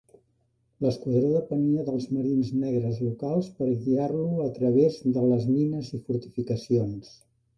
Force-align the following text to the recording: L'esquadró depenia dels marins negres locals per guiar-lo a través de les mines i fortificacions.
L'esquadró 0.85 1.27
depenia 1.33 1.83
dels 1.89 2.07
marins 2.15 2.49
negres 2.63 2.97
locals 3.09 3.51
per 3.59 3.67
guiar-lo 3.83 4.25
a 4.47 4.49
través 4.57 4.97
de 5.19 5.27
les 5.33 5.47
mines 5.53 5.95
i 5.99 6.01
fortificacions. 6.09 7.15